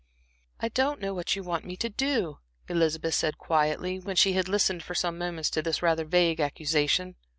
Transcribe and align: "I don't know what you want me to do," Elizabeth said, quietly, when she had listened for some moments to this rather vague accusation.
"I 0.59 0.69
don't 0.69 0.99
know 0.99 1.13
what 1.13 1.35
you 1.35 1.43
want 1.43 1.63
me 1.63 1.77
to 1.77 1.87
do," 1.87 2.39
Elizabeth 2.67 3.13
said, 3.13 3.37
quietly, 3.37 3.99
when 3.99 4.15
she 4.15 4.33
had 4.33 4.49
listened 4.49 4.81
for 4.81 4.95
some 4.95 5.15
moments 5.15 5.51
to 5.51 5.61
this 5.61 5.83
rather 5.83 6.05
vague 6.05 6.39
accusation. 6.39 7.17